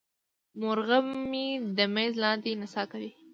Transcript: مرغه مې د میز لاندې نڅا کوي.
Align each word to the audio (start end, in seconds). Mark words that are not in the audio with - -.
مرغه 0.59 0.99
مې 1.29 1.47
د 1.77 1.77
میز 1.93 2.13
لاندې 2.23 2.51
نڅا 2.61 2.83
کوي. 2.91 3.11